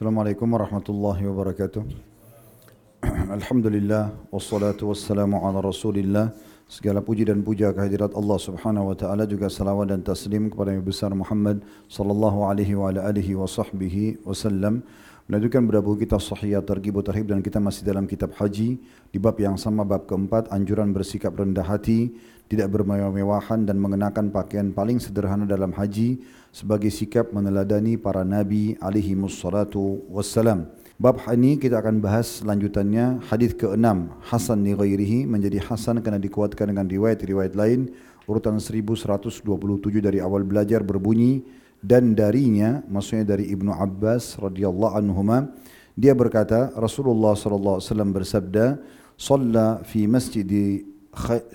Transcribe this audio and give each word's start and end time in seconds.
Assalamualaikum 0.00 0.48
warahmatullahi 0.56 1.28
wabarakatuh. 1.28 1.84
Alhamdulillah 3.36 4.16
wassalatu 4.32 4.88
wassalamu 4.88 5.44
ala 5.44 5.60
Rasulillah. 5.60 6.32
Segala 6.64 7.04
puji 7.04 7.28
dan 7.28 7.44
puja 7.44 7.68
kehadirat 7.68 8.16
Allah 8.16 8.40
Subhanahu 8.40 8.88
wa 8.88 8.96
taala 8.96 9.28
juga 9.28 9.52
salawat 9.52 9.92
dan 9.92 10.00
taslim 10.00 10.48
kepada 10.48 10.72
Nabi 10.72 10.88
besar 10.88 11.12
Muhammad 11.12 11.60
sallallahu 11.92 12.48
alaihi 12.48 12.80
wa 12.80 12.88
alihi 12.88 13.36
wa 13.36 13.44
sahbihi 13.44 14.24
wasallam. 14.24 14.80
Melanjutkan 15.30 15.62
berapa 15.62 15.86
kita 15.94 16.18
sahih 16.18 16.58
targhib 16.58 17.06
tarhib 17.06 17.30
dan 17.30 17.38
kita 17.38 17.62
masih 17.62 17.86
dalam 17.86 18.02
kitab 18.02 18.34
haji. 18.34 18.82
Di 19.14 19.18
bab 19.22 19.38
yang 19.38 19.54
sama 19.54 19.86
bab 19.86 20.10
keempat 20.10 20.50
anjuran 20.50 20.90
bersikap 20.90 21.38
rendah 21.38 21.62
hati, 21.62 22.10
tidak 22.50 22.74
bermewah-mewahan 22.74 23.62
dan 23.62 23.78
mengenakan 23.78 24.34
pakaian 24.34 24.74
paling 24.74 24.98
sederhana 24.98 25.46
dalam 25.46 25.70
haji 25.70 26.18
sebagai 26.50 26.90
sikap 26.90 27.30
meneladani 27.30 27.94
para 27.94 28.26
nabi 28.26 28.74
alaihi 28.82 29.14
wassalatu 29.14 30.02
wassalam. 30.10 30.66
Bab 30.98 31.22
ini 31.30 31.62
kita 31.62 31.78
akan 31.78 32.02
bahas 32.02 32.42
lanjutannya. 32.42 33.22
Hadis 33.30 33.54
ke-6 33.54 33.86
Hasan 34.34 34.66
ni 34.66 34.74
ghairihi 34.74 35.30
menjadi 35.30 35.62
hasan 35.62 36.02
kerana 36.02 36.18
dikuatkan 36.18 36.74
dengan 36.74 36.90
riwayat-riwayat 36.90 37.54
lain. 37.54 37.94
Urutan 38.26 38.58
1127 38.58 39.46
dari 40.02 40.18
awal 40.18 40.42
belajar 40.42 40.82
berbunyi 40.82 41.46
dan 41.80 42.12
darinya 42.12 42.84
maksudnya 42.88 43.36
dari 43.36 43.48
Ibnu 43.52 43.72
Abbas 43.72 44.36
radhiyallahu 44.36 44.94
anhuma 45.00 45.48
dia 45.96 46.12
berkata 46.12 46.72
Rasulullah 46.76 47.32
sallallahu 47.32 47.80
alaihi 47.80 47.88
wasallam 47.88 48.10
bersabda 48.12 48.66
shalla 49.16 49.80
fi 49.84 50.04
masjid 50.04 50.48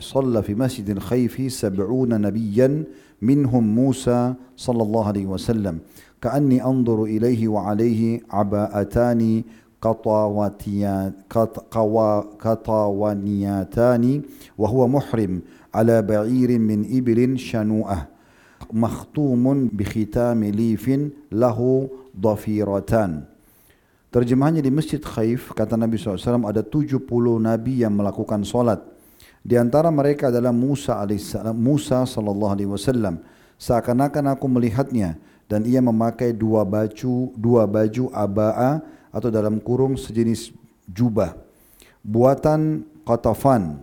shalla 0.02 0.42
fi 0.42 0.54
masjid 0.58 0.86
khayfi 0.86 1.48
70 1.50 1.86
nabiyyan 2.18 2.90
minhum 3.22 3.64
Musa 3.64 4.34
sallallahu 4.58 5.10
alaihi 5.14 5.30
wasallam 5.30 5.80
ka'anni 6.20 6.58
anzuru 6.60 7.06
ilaihi 7.06 7.46
wa 7.46 7.70
alaihi 7.70 8.26
aba'atani 8.26 9.46
qatawatiyan 9.78 11.14
wa 14.58 14.66
huwa 14.66 14.86
muhrim 14.90 15.46
ala 15.70 16.02
ba'irin 16.02 16.62
min 16.66 16.82
إبل 16.90 17.38
shanu'ah 17.38 18.15
مختوم 18.74 19.70
بختام 19.74 20.40
lifin 20.52 21.14
lahu 21.32 21.88
dhafiratan. 22.16 23.28
Terjemahannya 24.16 24.64
di 24.64 24.72
Masjid 24.72 25.04
Khaif, 25.04 25.52
kata 25.52 25.76
Nabi 25.76 26.00
SAW, 26.00 26.48
ada 26.48 26.64
70 26.64 27.04
Nabi 27.36 27.84
yang 27.84 27.92
melakukan 28.00 28.48
solat. 28.48 28.80
Di 29.44 29.60
antara 29.60 29.92
mereka 29.92 30.32
adalah 30.32 30.56
Musa 30.56 31.04
AS, 31.04 31.36
Musa 31.52 32.08
SAW. 32.08 33.20
Seakan-akan 33.60 34.34
aku 34.34 34.48
melihatnya 34.48 35.20
dan 35.46 35.68
ia 35.68 35.84
memakai 35.84 36.34
dua 36.34 36.66
baju 36.66 37.30
dua 37.38 37.70
baju 37.70 38.10
aba'a 38.10 38.82
atau 39.14 39.30
dalam 39.30 39.62
kurung 39.62 40.00
sejenis 40.00 40.50
jubah. 40.90 41.38
Buatan 42.02 42.88
Qatafan. 43.06 43.78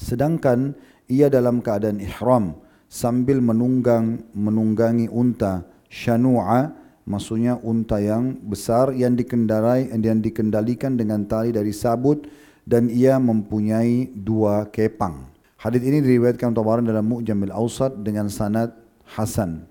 Sedangkan 0.00 0.72
ia 1.06 1.28
dalam 1.28 1.60
keadaan 1.60 2.00
ihram 2.00 2.56
sambil 2.94 3.42
menunggang 3.42 4.22
menunggangi 4.38 5.10
unta 5.10 5.66
syanu'a 5.90 6.70
maksudnya 7.10 7.58
unta 7.66 7.98
yang 7.98 8.38
besar 8.46 8.94
yang 8.94 9.18
dikendarai 9.18 9.90
yang 9.90 10.22
dikendalikan 10.22 10.94
dengan 10.94 11.26
tali 11.26 11.50
dari 11.50 11.74
sabut 11.74 12.30
dan 12.62 12.86
ia 12.86 13.18
mempunyai 13.18 14.14
dua 14.14 14.70
kepang. 14.70 15.26
Hadis 15.58 15.82
ini 15.82 16.04
diriwayatkan 16.04 16.54
Tabaran 16.54 16.86
dalam 16.86 17.02
Mu'jamil 17.08 17.50
Awsat 17.50 17.98
dengan 18.04 18.30
sanad 18.30 18.70
Hasan. 19.04 19.66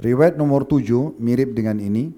Riwayat 0.00 0.34
nomor 0.34 0.66
tujuh 0.66 1.14
mirip 1.22 1.54
dengan 1.54 1.78
ini. 1.78 2.10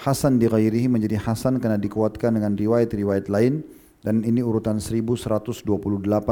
Hasan 0.00 0.40
di 0.40 0.48
ghairihi 0.48 0.88
menjadi 0.88 1.20
Hasan 1.20 1.60
kerana 1.60 1.76
dikuatkan 1.76 2.32
dengan 2.32 2.56
riwayat-riwayat 2.56 3.28
lain. 3.28 3.60
Dan 4.00 4.24
ini 4.24 4.40
urutan 4.40 4.80
1128 4.80 5.68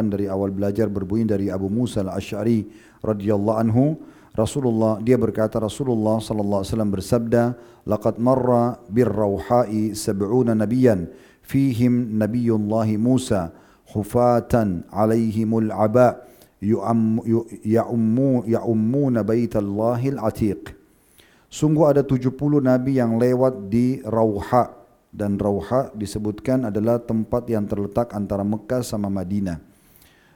dari 0.08 0.24
awal 0.24 0.48
belajar 0.48 0.88
berbunyi 0.88 1.28
dari 1.28 1.46
Abu 1.52 1.68
Musa 1.68 2.00
al-Ash'ari 2.00 2.64
radhiyallahu 3.04 3.58
anhu. 3.60 4.00
Rasulullah 4.32 5.02
dia 5.04 5.18
berkata 5.18 5.58
Rasulullah 5.58 6.22
sallallahu 6.22 6.62
alaihi 6.62 6.72
wasallam 6.72 6.92
bersabda 6.94 7.42
laqad 7.84 8.22
marra 8.22 8.78
bir 8.86 9.10
rauha'i 9.10 9.98
sab'una 9.98 10.54
nabiyyan 10.54 11.10
fihim 11.42 12.14
nabiyullah 12.16 12.86
Musa 12.96 13.50
hufatan 13.90 14.86
alaihimul 14.94 15.74
aba' 15.74 16.22
ya'ummu 16.62 18.46
ya'ummuna 18.46 19.26
baitallahil 19.26 20.22
atiq 20.22 20.70
sungguh 21.50 21.98
ada 21.98 22.06
70 22.06 22.30
nabi 22.62 23.02
yang 23.02 23.18
lewat 23.18 23.66
di 23.66 24.02
Rauha 24.06 24.77
dan 25.12 25.40
Rauha 25.40 25.92
disebutkan 25.96 26.68
adalah 26.68 27.00
tempat 27.00 27.48
yang 27.48 27.64
terletak 27.64 28.12
antara 28.12 28.44
Mekah 28.44 28.84
sama 28.84 29.08
Madinah. 29.08 29.60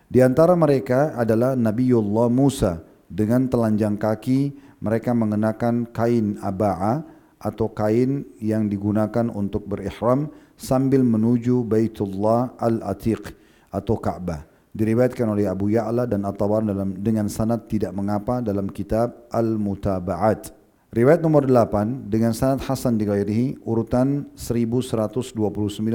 Di 0.08 0.20
antara 0.20 0.52
mereka 0.52 1.16
adalah 1.16 1.56
Nabiullah 1.56 2.28
Musa. 2.28 2.84
Dengan 3.12 3.44
telanjang 3.44 4.00
kaki 4.00 4.56
mereka 4.80 5.12
mengenakan 5.12 5.84
kain 5.92 6.40
aba'a 6.40 7.04
atau 7.36 7.68
kain 7.68 8.24
yang 8.40 8.72
digunakan 8.72 9.28
untuk 9.28 9.68
berihram 9.68 10.32
sambil 10.56 11.04
menuju 11.04 11.60
Baitullah 11.68 12.56
Al-Atiq 12.56 13.36
atau 13.68 14.00
Ka'bah 14.00 14.52
diriwayatkan 14.72 15.28
oleh 15.28 15.44
Abu 15.44 15.68
Ya'la 15.68 16.08
dan 16.08 16.24
At-Tabar 16.24 16.64
dalam 16.64 16.96
dengan 16.96 17.28
sanad 17.28 17.68
tidak 17.68 17.92
mengapa 17.92 18.40
dalam 18.40 18.72
kitab 18.72 19.28
Al-Mutaba'at. 19.28 20.61
Riwayat 20.92 21.24
nomor 21.24 21.48
8 21.48 22.12
dengan 22.12 22.36
sanad 22.36 22.60
Hasan 22.68 23.00
di 23.00 23.08
ghairihi 23.08 23.64
urutan 23.64 24.28
1129 24.36 25.40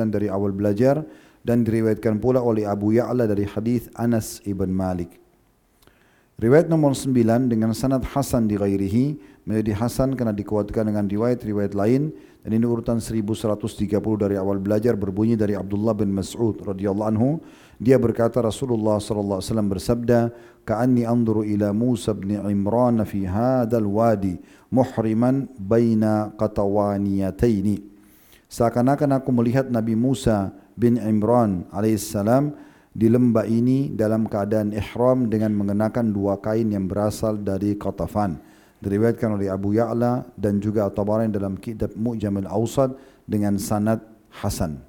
dari 0.09 0.25
awal 0.25 0.49
belajar 0.49 1.05
dan 1.45 1.61
diriwayatkan 1.61 2.17
pula 2.17 2.41
oleh 2.41 2.65
Abu 2.65 2.97
Ya'la 2.97 3.29
dari 3.29 3.45
hadis 3.45 3.93
Anas 3.93 4.41
ibn 4.41 4.73
Malik. 4.73 5.26
Riwayat 6.37 6.69
nomor 6.69 6.93
9 6.93 7.49
dengan 7.49 7.73
sanad 7.73 8.05
Hasan 8.13 8.45
di 8.45 8.61
ghairihi 8.61 9.17
menjadi 9.49 9.73
Hasan 9.73 10.13
kerana 10.13 10.37
dikuatkan 10.37 10.85
dengan 10.85 11.09
riwayat-riwayat 11.09 11.73
lain 11.73 12.13
dan 12.45 12.53
ini 12.53 12.61
urutan 12.61 13.01
1130 13.01 13.89
dari 14.21 14.37
awal 14.37 14.61
belajar 14.61 14.93
berbunyi 14.93 15.33
dari 15.33 15.57
Abdullah 15.57 15.97
bin 15.97 16.13
Mas'ud 16.13 16.61
radhiyallahu 16.61 17.09
anhu 17.09 17.41
dia 17.81 17.97
berkata 17.97 18.37
Rasulullah 18.37 19.01
sallallahu 19.01 19.41
alaihi 19.41 19.49
wasallam 19.49 19.69
bersabda, 19.73 20.19
"Ka'anni 20.61 21.09
anzuru 21.09 21.41
ila 21.41 21.73
Musa 21.73 22.13
bin 22.13 22.37
Imran 22.37 23.01
fi 23.09 23.25
hadzal 23.25 23.89
wadi 23.89 24.37
muhriman 24.69 25.49
baina 25.57 26.37
qatawaniyataini." 26.37 27.81
Seakan-akan 28.45 29.17
aku 29.17 29.33
melihat 29.33 29.73
Nabi 29.73 29.97
Musa 29.97 30.53
bin 30.77 31.01
Imran 31.01 31.65
alaihissalam 31.73 32.66
di 32.97 33.13
lembah 33.13 33.45
ini 33.45 33.93
dalam 33.93 34.25
keadaan 34.25 34.73
ihram 34.73 35.29
dengan 35.29 35.53
mengenakan 35.53 36.09
dua 36.09 36.41
kain 36.41 36.73
yang 36.73 36.89
berasal 36.89 37.37
dari 37.37 37.77
Qatafan. 37.77 38.41
Diriwayatkan 38.81 39.37
oleh 39.37 39.53
Abu 39.53 39.77
Ya'la 39.77 40.25
dan 40.33 40.57
juga 40.57 40.89
At-Tabarani 40.89 41.29
dalam 41.29 41.61
kitab 41.61 41.93
Mu'jamil 41.93 42.49
Awsad 42.49 42.97
dengan 43.29 43.61
sanad 43.61 44.01
Hasan. 44.41 44.81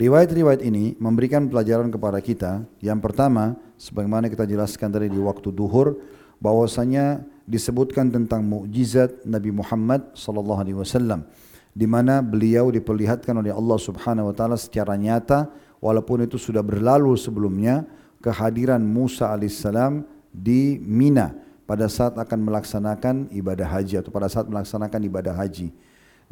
Riwayat-riwayat 0.00 0.64
ini 0.64 0.96
memberikan 0.96 1.52
pelajaran 1.52 1.92
kepada 1.92 2.16
kita. 2.24 2.64
Yang 2.80 3.00
pertama, 3.04 3.52
sebagaimana 3.76 4.32
kita 4.32 4.48
jelaskan 4.48 4.88
tadi 4.88 5.12
di 5.12 5.20
waktu 5.20 5.52
duhur, 5.52 6.00
bahwasanya 6.40 7.20
disebutkan 7.44 8.08
tentang 8.08 8.48
mukjizat 8.48 9.28
Nabi 9.28 9.52
Muhammad 9.52 10.16
sallallahu 10.16 10.60
alaihi 10.64 10.78
wasallam 10.80 11.28
di 11.72 11.88
mana 11.88 12.20
beliau 12.20 12.68
diperlihatkan 12.68 13.32
oleh 13.32 13.52
Allah 13.52 13.78
Subhanahu 13.80 14.28
wa 14.28 14.34
taala 14.36 14.56
secara 14.60 14.92
nyata 14.96 15.48
walaupun 15.82 16.22
itu 16.22 16.38
sudah 16.38 16.62
berlalu 16.62 17.18
sebelumnya 17.18 17.82
kehadiran 18.22 18.78
Musa 18.78 19.34
alaihissalam 19.34 20.06
di 20.30 20.78
Mina 20.78 21.34
pada 21.66 21.90
saat 21.90 22.14
akan 22.14 22.38
melaksanakan 22.46 23.34
ibadah 23.34 23.66
haji 23.66 23.98
atau 23.98 24.14
pada 24.14 24.30
saat 24.30 24.46
melaksanakan 24.46 25.00
ibadah 25.10 25.34
haji. 25.34 25.74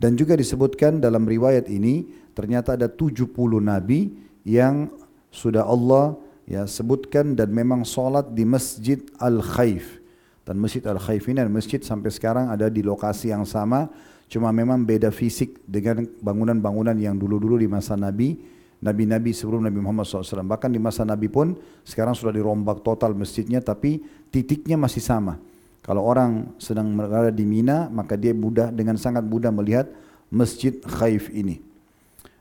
Dan 0.01 0.17
juga 0.17 0.33
disebutkan 0.39 1.03
dalam 1.03 1.29
riwayat 1.29 1.69
ini 1.69 2.09
ternyata 2.33 2.79
ada 2.79 2.89
70 2.89 3.29
nabi 3.61 4.17
yang 4.47 4.89
sudah 5.29 5.67
Allah 5.67 6.17
ya 6.49 6.65
sebutkan 6.65 7.37
dan 7.37 7.53
memang 7.53 7.85
solat 7.85 8.33
di 8.33 8.49
Masjid 8.49 9.03
Al-Khaif. 9.21 10.01
Dan 10.49 10.57
Masjid 10.57 10.81
Al-Khaif 10.89 11.29
ini 11.29 11.45
dan 11.45 11.53
masjid 11.53 11.79
sampai 11.85 12.09
sekarang 12.09 12.49
ada 12.49 12.73
di 12.73 12.81
lokasi 12.81 13.29
yang 13.29 13.45
sama 13.45 13.93
cuma 14.31 14.51
memang 14.55 14.87
beda 14.87 15.11
fisik 15.11 15.59
dengan 15.67 16.07
bangunan-bangunan 16.23 16.97
yang 16.97 17.19
dulu-dulu 17.19 17.59
di 17.61 17.69
masa 17.69 17.99
Nabi 17.99 18.39
Nabi-Nabi 18.81 19.37
sebelum 19.37 19.61
Nabi 19.61 19.79
Muhammad 19.81 20.09
SAW. 20.09 20.49
Bahkan 20.49 20.73
di 20.73 20.81
masa 20.81 21.05
Nabi 21.05 21.29
pun 21.29 21.53
sekarang 21.85 22.17
sudah 22.17 22.33
dirombak 22.33 22.81
total 22.81 23.13
masjidnya 23.13 23.61
tapi 23.61 24.01
titiknya 24.33 24.81
masih 24.81 25.05
sama. 25.05 25.37
Kalau 25.81 26.05
orang 26.05 26.53
sedang 26.61 26.93
berada 26.93 27.33
di 27.33 27.45
Mina, 27.45 27.89
maka 27.89 28.17
dia 28.17 28.37
mudah 28.37 28.69
dengan 28.69 29.01
sangat 29.01 29.25
mudah 29.25 29.49
melihat 29.53 29.89
masjid 30.29 30.77
Khaif 30.85 31.33
ini. 31.33 31.61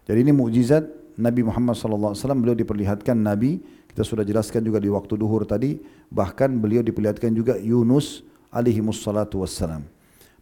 Jadi 0.07 0.19
ini 0.25 0.31
mukjizat 0.35 0.87
Nabi 1.19 1.43
Muhammad 1.43 1.75
wasallam 1.75 2.39
beliau 2.39 2.55
diperlihatkan 2.55 3.19
nabi 3.19 3.59
kita 3.91 4.07
sudah 4.07 4.23
jelaskan 4.23 4.63
juga 4.63 4.79
di 4.79 4.87
waktu 4.87 5.19
duhur 5.19 5.43
tadi 5.43 5.75
bahkan 6.07 6.47
beliau 6.55 6.79
diperlihatkan 6.79 7.35
juga 7.35 7.59
Yunus 7.59 8.23
alaihi 8.47 8.79
wassalatu 8.79 9.43
wassalam. 9.43 9.83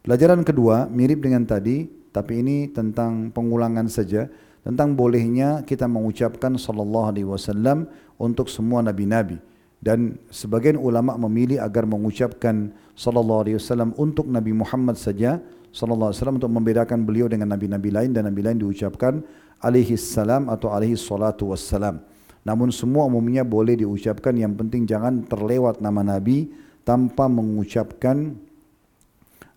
Pelajaran 0.05 0.45
kedua 0.45 0.85
mirip 0.85 1.25
dengan 1.25 1.41
tadi 1.47 1.89
tapi 2.13 2.45
ini 2.45 2.69
tentang 2.69 3.33
pengulangan 3.33 3.89
saja 3.89 4.29
tentang 4.67 4.99
bolehnya 4.99 5.63
kita 5.63 5.87
mengucapkan 5.87 6.59
sallallahu 6.59 7.07
alaihi 7.15 7.23
wasallam 7.23 7.87
untuk 8.19 8.51
semua 8.51 8.83
nabi-nabi 8.83 9.39
dan 9.79 10.19
sebagian 10.27 10.75
ulama 10.75 11.15
memilih 11.15 11.63
agar 11.63 11.87
mengucapkan 11.87 12.75
sallallahu 12.91 13.47
alaihi 13.47 13.55
wasallam 13.55 13.95
untuk 13.95 14.27
Nabi 14.27 14.51
Muhammad 14.51 14.99
saja 14.99 15.39
sallallahu 15.71 16.11
alaihi 16.11 16.19
wasallam 16.19 16.37
untuk 16.43 16.51
membedakan 16.51 16.99
beliau 17.07 17.31
dengan 17.31 17.55
nabi-nabi 17.55 17.95
lain 17.95 18.11
dan 18.11 18.27
nabi 18.27 18.43
lain 18.43 18.59
diucapkan 18.59 19.23
alaihi 19.63 19.95
salam 19.95 20.51
atau 20.51 20.75
alaihi 20.75 20.99
salatu 20.99 21.55
wassalam. 21.55 22.03
Namun 22.43 22.67
semua 22.75 23.07
umumnya 23.07 23.47
boleh 23.47 23.79
diucapkan 23.79 24.35
yang 24.35 24.51
penting 24.51 24.83
jangan 24.83 25.23
terlewat 25.23 25.79
nama 25.79 26.03
nabi 26.03 26.51
tanpa 26.83 27.31
mengucapkan 27.31 28.35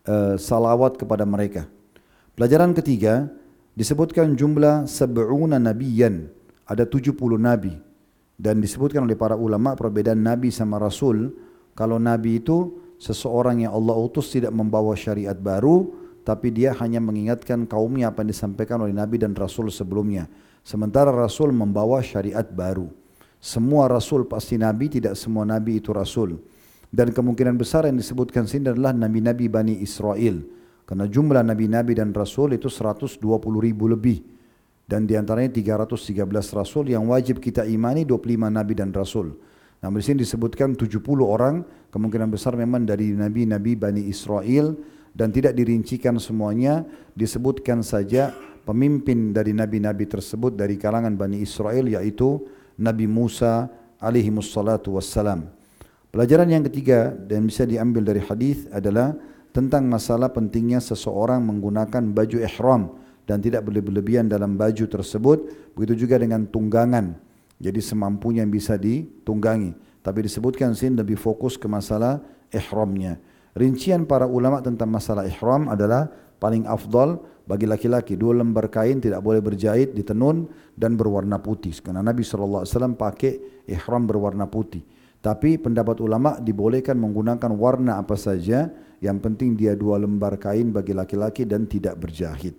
uh, 0.06 0.38
salawat 0.38 0.94
kepada 1.02 1.26
mereka. 1.26 1.66
Pelajaran 2.38 2.74
ketiga, 2.78 3.26
disebutkan 3.80 4.36
jumlah 4.36 4.84
sab'una 4.84 5.56
nabiyan 5.56 6.28
ada 6.68 6.84
70 6.84 7.16
nabi. 7.40 7.72
Dan 8.40 8.60
disebutkan 8.60 9.04
oleh 9.04 9.16
para 9.16 9.36
ulama 9.36 9.72
perbedaan 9.76 10.20
nabi 10.20 10.52
sama 10.52 10.76
rasul. 10.76 11.32
Kalau 11.72 11.96
nabi 11.96 12.40
itu 12.40 12.76
seseorang 13.00 13.64
yang 13.64 13.72
Allah 13.72 13.96
utus 13.96 14.32
tidak 14.32 14.52
membawa 14.52 14.92
syariat 14.92 15.36
baru 15.36 15.96
tapi 16.20 16.52
dia 16.52 16.76
hanya 16.76 17.00
mengingatkan 17.00 17.64
kaumnya 17.64 18.12
apa 18.12 18.20
yang 18.20 18.32
disampaikan 18.32 18.84
oleh 18.84 18.92
nabi 18.92 19.16
dan 19.16 19.32
rasul 19.32 19.72
sebelumnya. 19.72 20.28
Sementara 20.60 21.08
rasul 21.08 21.52
membawa 21.52 22.04
syariat 22.04 22.44
baru. 22.44 22.92
Semua 23.40 23.88
rasul 23.88 24.28
pasti 24.28 24.60
nabi 24.60 24.92
tidak 24.92 25.16
semua 25.16 25.48
nabi 25.48 25.80
itu 25.80 25.96
rasul. 25.96 26.36
Dan 26.92 27.16
kemungkinan 27.16 27.56
besar 27.56 27.88
yang 27.88 27.96
disebutkan 27.96 28.44
sini 28.44 28.68
adalah 28.68 28.92
nabi-nabi 28.92 29.48
Bani 29.48 29.80
Israel 29.80 30.59
Karena 30.90 31.06
jumlah 31.06 31.46
Nabi-Nabi 31.46 31.94
dan 31.94 32.10
Rasul 32.10 32.58
itu 32.58 32.66
120 32.66 33.22
ribu 33.62 33.86
lebih. 33.86 34.26
Dan 34.90 35.06
di 35.06 35.14
antaranya 35.14 35.54
313 35.54 36.26
Rasul 36.50 36.90
yang 36.90 37.06
wajib 37.06 37.38
kita 37.38 37.62
imani 37.62 38.02
25 38.02 38.50
Nabi 38.50 38.74
dan 38.74 38.90
Rasul. 38.90 39.38
Namun 39.86 40.02
di 40.02 40.04
sini 40.04 40.26
disebutkan 40.26 40.74
70 40.74 40.98
orang, 41.22 41.62
kemungkinan 41.94 42.26
besar 42.34 42.58
memang 42.58 42.90
dari 42.90 43.14
Nabi-Nabi 43.14 43.78
Bani 43.78 44.02
Israel 44.10 44.74
dan 45.14 45.30
tidak 45.30 45.54
dirincikan 45.54 46.18
semuanya, 46.18 46.82
disebutkan 47.14 47.86
saja 47.86 48.34
pemimpin 48.66 49.30
dari 49.30 49.54
Nabi-Nabi 49.54 50.10
tersebut 50.10 50.58
dari 50.58 50.74
kalangan 50.74 51.14
Bani 51.14 51.38
Israel 51.38 51.86
yaitu 51.86 52.42
Nabi 52.82 53.06
Musa 53.06 53.70
alaihi 54.02 54.34
wassalam. 54.34 55.46
Pelajaran 56.10 56.50
yang 56.50 56.66
ketiga 56.66 57.14
dan 57.14 57.46
bisa 57.46 57.62
diambil 57.62 58.02
dari 58.02 58.18
hadis 58.26 58.66
adalah 58.74 59.14
tentang 59.50 59.86
masalah 59.90 60.30
pentingnya 60.30 60.78
seseorang 60.78 61.42
menggunakan 61.42 62.14
baju 62.14 62.38
ihram 62.42 62.82
dan 63.26 63.42
tidak 63.42 63.66
berlebihan 63.66 64.26
dalam 64.30 64.54
baju 64.54 64.86
tersebut 64.86 65.38
begitu 65.74 66.06
juga 66.06 66.18
dengan 66.18 66.46
tunggangan. 66.46 67.14
Jadi 67.60 67.80
semampunya 67.84 68.40
yang 68.42 68.50
bisa 68.54 68.80
ditunggangi. 68.80 69.76
Tapi 70.00 70.24
disebutkan 70.24 70.72
sini 70.72 70.96
lebih 70.96 71.20
fokus 71.20 71.60
ke 71.60 71.68
masalah 71.68 72.24
ihramnya. 72.48 73.20
Rincian 73.52 74.08
para 74.08 74.24
ulama 74.24 74.64
tentang 74.64 74.88
masalah 74.88 75.28
ihram 75.28 75.68
adalah 75.68 76.08
paling 76.40 76.64
afdal 76.64 77.20
bagi 77.44 77.68
laki-laki. 77.68 78.16
Dua 78.16 78.32
lembar 78.32 78.72
kain 78.72 78.96
tidak 79.02 79.20
boleh 79.20 79.44
berjahit 79.44 79.92
ditenun 79.92 80.48
dan 80.72 80.96
berwarna 80.96 81.36
putih. 81.36 81.76
Karena 81.84 82.00
Nabi 82.00 82.24
SAW 82.24 82.64
pakai 82.96 83.64
ihram 83.68 84.08
berwarna 84.08 84.48
putih 84.48 84.80
tapi 85.20 85.60
pendapat 85.60 86.00
ulama 86.00 86.40
dibolehkan 86.40 86.96
menggunakan 86.96 87.52
warna 87.52 88.00
apa 88.00 88.16
saja 88.16 88.72
yang 89.04 89.20
penting 89.20 89.52
dia 89.52 89.76
dua 89.76 90.00
lembar 90.00 90.40
kain 90.40 90.72
bagi 90.72 90.96
laki-laki 90.96 91.44
dan 91.44 91.68
tidak 91.68 92.00
berjahit. 92.00 92.56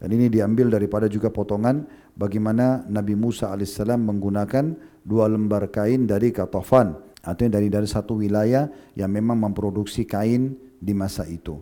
Dan 0.00 0.16
ini 0.16 0.26
diambil 0.26 0.72
daripada 0.74 1.06
juga 1.06 1.30
potongan 1.30 1.86
bagaimana 2.18 2.82
Nabi 2.90 3.14
Musa 3.14 3.52
AS 3.54 3.78
menggunakan 3.84 4.74
dua 5.06 5.30
lembar 5.30 5.70
kain 5.70 6.08
dari 6.08 6.34
katofan. 6.34 6.98
Artinya 7.20 7.60
dari 7.60 7.68
dari 7.68 7.84
satu 7.84 8.16
wilayah 8.16 8.64
yang 8.96 9.12
memang 9.12 9.36
memproduksi 9.36 10.08
kain 10.08 10.56
di 10.80 10.96
masa 10.96 11.28
itu. 11.28 11.60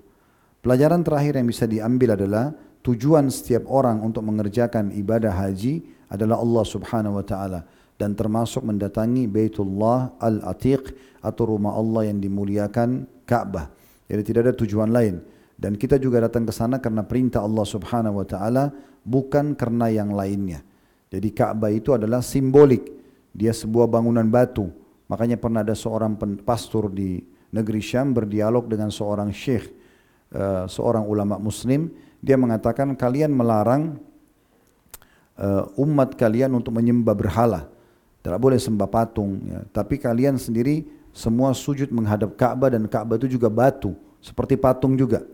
Pelajaran 0.62 1.02
terakhir 1.02 1.34
yang 1.34 1.50
bisa 1.50 1.66
diambil 1.66 2.14
adalah 2.14 2.54
tujuan 2.86 3.26
setiap 3.26 3.66
orang 3.66 4.00
untuk 4.06 4.22
mengerjakan 4.22 4.94
ibadah 4.94 5.34
haji 5.34 5.82
adalah 6.08 6.38
Allah 6.38 6.64
Subhanahu 6.64 7.18
wa 7.18 7.26
taala 7.26 7.60
dan 7.98 8.14
termasuk 8.14 8.62
mendatangi 8.62 9.26
Baitullah 9.26 10.14
Al-Atiq 10.22 10.94
atau 11.18 11.42
rumah 11.50 11.74
Allah 11.74 12.08
yang 12.08 12.22
dimuliakan 12.22 13.10
Ka'bah. 13.26 13.74
Jadi 14.06 14.22
tidak 14.22 14.40
ada 14.48 14.54
tujuan 14.54 14.88
lain. 14.94 15.20
Dan 15.58 15.74
kita 15.74 15.98
juga 15.98 16.22
datang 16.22 16.46
ke 16.46 16.54
sana 16.54 16.78
karena 16.78 17.02
perintah 17.02 17.42
Allah 17.42 17.66
Subhanahu 17.66 18.22
wa 18.22 18.26
taala 18.26 18.70
bukan 19.02 19.58
karena 19.58 19.90
yang 19.90 20.14
lainnya. 20.14 20.62
Jadi 21.10 21.34
Ka'bah 21.34 21.74
itu 21.74 21.90
adalah 21.90 22.22
simbolik. 22.22 22.86
Dia 23.34 23.50
sebuah 23.50 23.90
bangunan 23.90 24.24
batu. 24.30 24.70
Makanya 25.10 25.34
pernah 25.34 25.66
ada 25.66 25.74
seorang 25.74 26.14
pastor 26.46 26.94
di 26.94 27.18
negeri 27.50 27.82
Syam 27.82 28.14
berdialog 28.14 28.70
dengan 28.70 28.92
seorang 28.92 29.34
syekh, 29.34 29.66
uh, 30.36 30.70
seorang 30.70 31.02
ulama 31.02 31.40
muslim. 31.42 31.90
Dia 32.22 32.38
mengatakan 32.38 32.94
kalian 32.94 33.34
melarang 33.34 33.98
uh, 35.40 35.64
umat 35.80 36.14
kalian 36.14 36.54
untuk 36.54 36.76
menyembah 36.76 37.16
berhala. 37.18 37.77
Tidak 38.28 38.36
boleh 38.36 38.60
sembah 38.60 38.88
patung. 38.92 39.40
Ya. 39.48 39.64
Tapi 39.72 39.96
kalian 39.96 40.36
sendiri 40.36 40.84
semua 41.16 41.56
sujud 41.56 41.88
menghadap 41.88 42.36
Ka'bah 42.36 42.68
dan 42.68 42.84
Ka'bah 42.84 43.16
itu 43.16 43.40
juga 43.40 43.48
batu 43.48 43.96
seperti 44.20 44.60
patung 44.60 45.00
juga. 45.00 45.24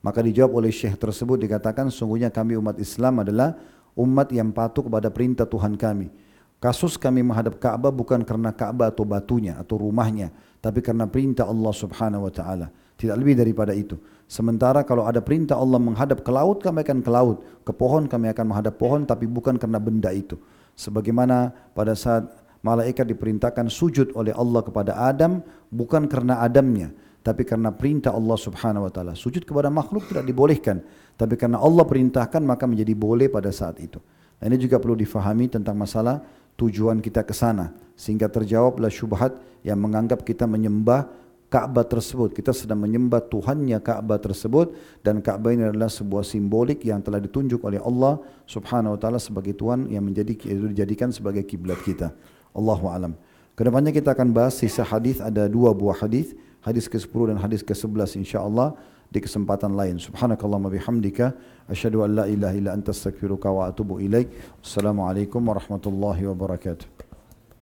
Maka 0.00 0.24
dijawab 0.24 0.64
oleh 0.64 0.72
syekh 0.72 0.96
tersebut 0.96 1.36
dikatakan 1.36 1.92
sungguhnya 1.92 2.32
kami 2.32 2.56
umat 2.56 2.80
Islam 2.80 3.20
adalah 3.20 3.52
umat 4.00 4.32
yang 4.32 4.48
patuh 4.48 4.80
kepada 4.88 5.12
perintah 5.12 5.44
Tuhan 5.44 5.76
kami. 5.76 6.08
Kasus 6.56 6.96
kami 6.96 7.20
menghadap 7.20 7.60
Ka'bah 7.60 7.92
bukan 7.92 8.24
karena 8.24 8.48
Ka'bah 8.48 8.88
atau 8.88 9.04
batunya 9.04 9.60
atau 9.60 9.78
rumahnya, 9.78 10.32
tapi 10.64 10.80
karena 10.80 11.04
perintah 11.04 11.46
Allah 11.46 11.70
Subhanahu 11.70 12.26
wa 12.26 12.32
taala. 12.32 12.72
Tidak 12.98 13.14
lebih 13.14 13.38
daripada 13.38 13.76
itu. 13.76 13.94
Sementara 14.26 14.82
kalau 14.82 15.06
ada 15.06 15.22
perintah 15.22 15.54
Allah 15.54 15.78
menghadap 15.78 16.24
ke 16.24 16.30
laut, 16.34 16.58
kami 16.64 16.82
akan 16.82 16.98
ke 16.98 17.10
laut. 17.12 17.46
Ke 17.62 17.70
pohon, 17.70 18.10
kami 18.10 18.32
akan 18.34 18.44
menghadap 18.50 18.74
pohon, 18.74 19.06
tapi 19.06 19.30
bukan 19.30 19.54
karena 19.54 19.78
benda 19.78 20.10
itu. 20.10 20.34
Sebagaimana 20.78 21.50
pada 21.74 21.98
saat 21.98 22.30
malaikat 22.62 23.10
diperintahkan 23.10 23.66
sujud 23.66 24.14
oleh 24.14 24.30
Allah 24.30 24.62
kepada 24.62 24.94
Adam 24.94 25.42
bukan 25.74 26.06
karena 26.06 26.38
Adamnya 26.38 26.94
tapi 27.28 27.44
karena 27.44 27.74
perintah 27.74 28.14
Allah 28.16 28.38
Subhanahu 28.40 28.88
wa 28.88 28.92
taala. 28.92 29.12
Sujud 29.12 29.44
kepada 29.44 29.68
makhluk 29.68 30.08
tidak 30.08 30.24
dibolehkan, 30.24 30.80
tapi 31.18 31.36
karena 31.36 31.60
Allah 31.60 31.84
perintahkan 31.84 32.40
maka 32.40 32.64
menjadi 32.64 32.96
boleh 32.96 33.28
pada 33.28 33.52
saat 33.52 33.76
itu. 33.84 34.00
Nah, 34.40 34.44
ini 34.48 34.56
juga 34.56 34.80
perlu 34.80 34.96
difahami 34.96 35.52
tentang 35.52 35.76
masalah 35.76 36.24
tujuan 36.56 37.04
kita 37.04 37.26
ke 37.28 37.34
sana 37.36 37.74
sehingga 37.98 38.30
terjawablah 38.30 38.88
syubhat 38.88 39.36
yang 39.66 39.76
menganggap 39.76 40.22
kita 40.22 40.46
menyembah 40.46 41.10
Ka'bah 41.48 41.84
tersebut. 41.84 42.36
Kita 42.36 42.52
sedang 42.52 42.84
menyembah 42.84 43.24
Tuhannya 43.24 43.80
Ka'bah 43.80 44.20
tersebut 44.20 44.76
dan 45.00 45.24
Ka'bah 45.24 45.56
ini 45.56 45.64
adalah 45.64 45.88
sebuah 45.88 46.20
simbolik 46.20 46.84
yang 46.84 47.00
telah 47.00 47.24
ditunjuk 47.24 47.64
oleh 47.64 47.80
Allah 47.80 48.20
Subhanahu 48.44 48.96
wa 48.96 49.00
taala 49.00 49.16
sebagai 49.16 49.56
Tuhan 49.56 49.88
yang 49.88 50.04
menjadi 50.04 50.36
dijadikan 50.44 51.08
sebagai 51.08 51.48
kiblat 51.48 51.80
kita. 51.80 52.12
Allahu 52.52 52.92
alam. 52.92 53.16
Kedepannya 53.56 53.90
kita 53.90 54.14
akan 54.14 54.30
bahas 54.30 54.60
sisa 54.60 54.86
hadis 54.86 55.18
ada 55.18 55.48
dua 55.50 55.74
buah 55.74 55.98
hadis, 55.98 56.36
hadis 56.62 56.86
ke-10 56.86 57.34
dan 57.34 57.36
hadis 57.42 57.64
ke-11 57.64 58.20
insyaallah 58.22 58.76
di 59.08 59.18
kesempatan 59.18 59.72
lain. 59.72 59.96
Subhanakallahumma 59.96 60.68
bihamdika 60.68 61.32
asyhadu 61.66 62.04
an 62.04 62.22
la 62.22 62.24
ilaha 62.28 62.54
illa 62.54 62.70
anta 62.76 62.92
astaghfiruka 62.92 63.48
wa 63.48 63.66
atubu 63.66 63.98
ilaik. 64.04 64.28
Assalamualaikum 64.60 65.40
warahmatullahi 65.40 66.28
wabarakatuh. 66.28 67.07